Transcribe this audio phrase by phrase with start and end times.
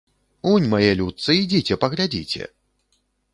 [0.51, 2.51] Унь, мае людцы, ідзіце, паглядзіце!